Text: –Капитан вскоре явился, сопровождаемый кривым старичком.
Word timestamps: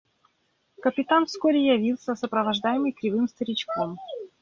–Капитан 0.83 1.27
вскоре 1.27 1.63
явился, 1.75 2.15
сопровождаемый 2.15 2.91
кривым 2.91 3.27
старичком. 3.29 3.99